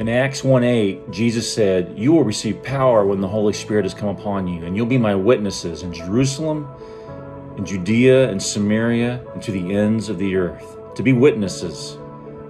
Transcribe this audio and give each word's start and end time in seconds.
In 0.00 0.08
Acts 0.08 0.42
1 0.42 0.64
8, 0.64 1.10
Jesus 1.10 1.52
said, 1.52 1.92
You 1.94 2.12
will 2.12 2.24
receive 2.24 2.62
power 2.62 3.04
when 3.04 3.20
the 3.20 3.28
Holy 3.28 3.52
Spirit 3.52 3.84
has 3.84 3.92
come 3.92 4.08
upon 4.08 4.48
you, 4.48 4.64
and 4.64 4.74
you'll 4.74 4.86
be 4.86 4.96
my 4.96 5.14
witnesses 5.14 5.82
in 5.82 5.92
Jerusalem, 5.92 6.66
in 7.58 7.66
Judea, 7.66 8.30
and 8.30 8.42
Samaria, 8.42 9.22
and 9.34 9.42
to 9.42 9.52
the 9.52 9.76
ends 9.76 10.08
of 10.08 10.16
the 10.16 10.36
earth. 10.36 10.78
To 10.94 11.02
be 11.02 11.12
witnesses, 11.12 11.98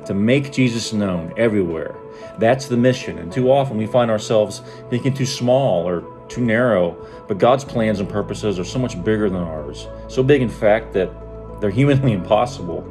to 0.07 0.15
make 0.15 0.53
Jesus 0.53 0.93
known 0.93 1.35
everywhere. 1.37 1.97
That's 2.39 2.69
the 2.69 2.77
mission. 2.77 3.19
And 3.19 3.33
too 3.33 3.51
often 3.51 3.77
we 3.77 3.87
find 3.87 4.13
ourselves 4.13 4.63
thinking 4.89 5.13
too 5.13 5.27
small 5.27 5.89
or 5.89 6.05
too 6.29 6.43
narrow, 6.43 7.05
but 7.27 7.39
God's 7.39 7.65
plans 7.65 7.99
and 7.99 8.09
purposes 8.09 8.61
are 8.61 8.65
so 8.65 8.79
much 8.79 8.95
bigger 9.03 9.29
than 9.29 9.43
ours. 9.43 9.89
So 10.07 10.23
big, 10.23 10.41
in 10.41 10.49
fact, 10.49 10.93
that 10.93 11.11
they're 11.61 11.71
humanly 11.71 12.13
impossible. 12.21 12.83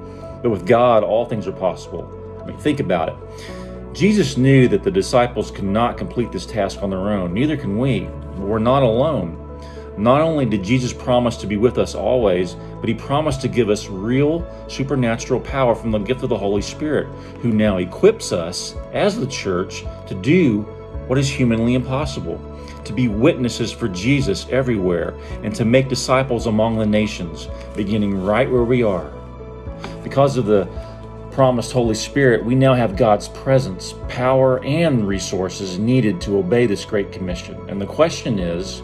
But 0.43 0.49
with 0.49 0.67
God, 0.67 1.05
all 1.05 1.25
things 1.25 1.47
are 1.47 1.53
possible. 1.53 2.13
I 2.41 2.45
mean, 2.45 2.57
think 2.57 2.81
about 2.81 3.07
it. 3.07 3.15
Jesus 3.93 4.37
knew 4.37 4.67
that 4.67 4.83
the 4.83 4.91
disciples 4.91 5.51
could 5.51 5.65
not 5.65 5.97
complete 5.97 6.31
this 6.31 6.45
task 6.45 6.83
on 6.83 6.89
their 6.89 7.09
own. 7.09 7.33
Neither 7.33 7.57
can 7.57 7.77
we. 7.77 8.01
We're 8.37 8.59
not 8.59 8.83
alone. 8.83 9.45
Not 9.97 10.21
only 10.21 10.45
did 10.45 10.63
Jesus 10.63 10.93
promise 10.93 11.35
to 11.37 11.47
be 11.47 11.57
with 11.57 11.77
us 11.77 11.95
always, 11.95 12.55
but 12.79 12.87
he 12.87 12.95
promised 12.95 13.41
to 13.41 13.47
give 13.47 13.69
us 13.69 13.89
real 13.89 14.47
supernatural 14.69 15.41
power 15.41 15.75
from 15.75 15.91
the 15.91 15.99
gift 15.99 16.23
of 16.23 16.29
the 16.29 16.37
Holy 16.37 16.61
Spirit, 16.61 17.07
who 17.41 17.51
now 17.51 17.77
equips 17.77 18.31
us 18.31 18.75
as 18.93 19.19
the 19.19 19.27
church 19.27 19.83
to 20.07 20.15
do 20.15 20.61
what 21.07 21.17
is 21.17 21.27
humanly 21.27 21.73
impossible 21.73 22.39
to 22.89 22.93
be 22.93 23.07
witnesses 23.07 23.71
for 23.71 23.87
Jesus 23.87 24.47
everywhere 24.49 25.13
and 25.43 25.53
to 25.53 25.63
make 25.63 25.89
disciples 25.89 26.47
among 26.47 26.77
the 26.77 26.85
nations, 26.85 27.47
beginning 27.75 28.23
right 28.23 28.49
where 28.49 28.63
we 28.63 28.81
are. 28.81 29.13
Because 30.03 30.37
of 30.37 30.45
the 30.45 30.67
promised 31.39 31.71
Holy 31.71 31.95
Spirit, 31.95 32.43
we 32.43 32.53
now 32.53 32.73
have 32.73 32.97
God's 32.97 33.29
presence, 33.29 33.93
power, 34.09 34.61
and 34.65 35.07
resources 35.07 35.79
needed 35.79 36.19
to 36.19 36.37
obey 36.37 36.65
this 36.65 36.83
great 36.83 37.13
commission. 37.13 37.55
And 37.69 37.79
the 37.79 37.85
question 37.85 38.39
is 38.39 38.81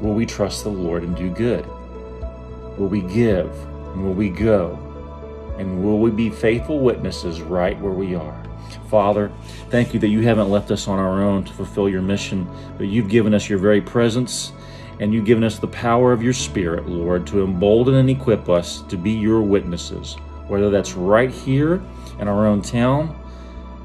will 0.00 0.12
we 0.12 0.26
trust 0.26 0.64
the 0.64 0.70
Lord 0.70 1.04
and 1.04 1.14
do 1.14 1.30
good? 1.30 1.64
Will 2.76 2.88
we 2.88 3.02
give? 3.02 3.48
And 3.92 4.04
will 4.04 4.12
we 4.12 4.28
go? 4.28 4.76
And 5.56 5.84
will 5.84 6.00
we 6.00 6.10
be 6.10 6.30
faithful 6.30 6.80
witnesses 6.80 7.40
right 7.40 7.80
where 7.80 7.92
we 7.92 8.16
are? 8.16 8.44
Father, 8.90 9.30
thank 9.70 9.94
you 9.94 10.00
that 10.00 10.08
you 10.08 10.22
haven't 10.22 10.50
left 10.50 10.72
us 10.72 10.88
on 10.88 10.98
our 10.98 11.22
own 11.22 11.44
to 11.44 11.52
fulfill 11.52 11.88
your 11.88 12.02
mission, 12.02 12.50
but 12.76 12.88
you've 12.88 13.08
given 13.08 13.32
us 13.32 13.48
your 13.48 13.60
very 13.60 13.80
presence 13.80 14.50
and 14.98 15.14
you've 15.14 15.26
given 15.26 15.44
us 15.44 15.60
the 15.60 15.68
power 15.68 16.12
of 16.12 16.24
your 16.24 16.32
Spirit, 16.32 16.88
Lord, 16.88 17.24
to 17.28 17.44
embolden 17.44 17.94
and 17.94 18.10
equip 18.10 18.48
us 18.48 18.82
to 18.88 18.96
be 18.96 19.12
your 19.12 19.42
witnesses 19.42 20.16
whether 20.48 20.70
that's 20.70 20.94
right 20.94 21.30
here 21.30 21.82
in 22.18 22.28
our 22.28 22.46
own 22.46 22.62
town, 22.62 23.18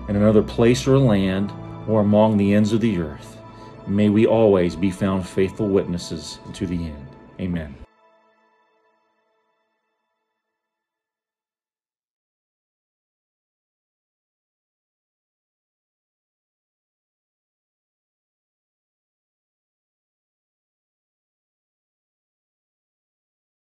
in 0.07 0.15
another 0.15 0.41
place 0.41 0.87
or 0.87 0.97
land, 0.97 1.51
or 1.87 2.01
among 2.01 2.37
the 2.37 2.53
ends 2.53 2.73
of 2.73 2.81
the 2.81 2.99
earth. 2.99 3.37
May 3.87 4.09
we 4.09 4.27
always 4.27 4.75
be 4.75 4.91
found 4.91 5.27
faithful 5.27 5.67
witnesses 5.67 6.39
to 6.53 6.67
the 6.67 6.75
end. 6.75 7.07
Amen. 7.39 7.75